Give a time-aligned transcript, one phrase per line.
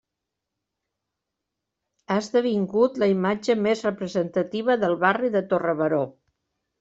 [2.07, 6.01] Ha esdevingut la imatge més representativa del barri de Torre Baró.